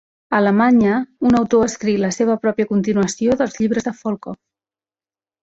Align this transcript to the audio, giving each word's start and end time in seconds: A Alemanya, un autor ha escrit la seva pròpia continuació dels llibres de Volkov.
A 0.35 0.37
Alemanya, 0.41 0.95
un 1.29 1.35
autor 1.39 1.65
ha 1.65 1.67
escrit 1.73 1.99
la 2.05 2.09
seva 2.15 2.39
pròpia 2.47 2.67
continuació 2.71 3.37
dels 3.43 3.61
llibres 3.61 3.87
de 3.91 3.95
Volkov. 4.01 4.41